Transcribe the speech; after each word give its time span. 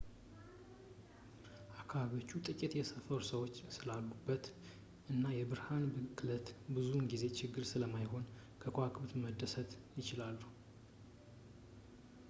አከባቢዎቹ 1.81 2.31
ጥቂት 2.45 2.73
የሰፈሩ 2.77 3.19
ሰዎች 3.29 3.53
ስላሉበት 3.75 4.45
እና 5.11 5.23
የብርሃን 5.37 5.85
ብክለት 5.97 6.49
ብዙውን 6.77 7.05
ጊዜ 7.13 7.23
ችግር 7.41 7.65
ስለማይሆን 7.73 8.25
በከዋክብትም 8.63 9.23
መደሰት 9.27 9.73
ይችላሉ 10.01 10.41